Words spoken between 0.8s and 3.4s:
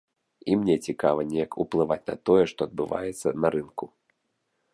цікава неяк уплываць на тое, што адбываецца